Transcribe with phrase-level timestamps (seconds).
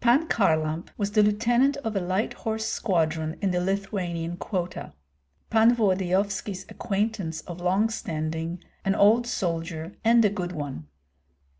[0.00, 4.92] Pan Kharlamp was the lieutenant of a light horse squadron in the Lithuanian quota.
[5.50, 10.88] Pan Volodyovski's acquaintance of long standing, an old soldier and a good one.